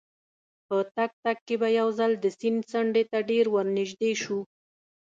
په 0.67 0.77
تګ 0.95 1.11
تګ 1.23 1.37
کې 1.47 1.55
به 1.61 1.67
یو 1.79 1.87
ځل 1.99 2.11
د 2.19 2.25
سیند 2.37 2.61
څنډې 2.71 3.03
ته 3.11 3.17
ډېر 3.29 3.45
ورنژدې 3.55 4.11
شوو. 4.21 4.41